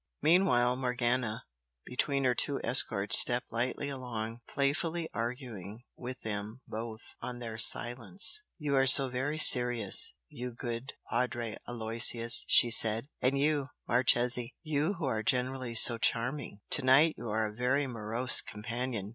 [0.23, 1.45] Meanwhile, Morgana,
[1.85, 8.41] between her two escorts stepped lightly along, playfully arguing with them both on their silence.
[8.57, 14.93] "You are so very serious, you good Padre Aloysius!" she said "And you, Marchese you
[14.95, 16.61] who are generally so charming!
[16.71, 19.09] to night you are a very morose companion!